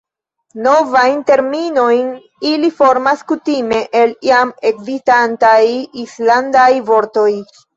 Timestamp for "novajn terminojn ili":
0.67-2.71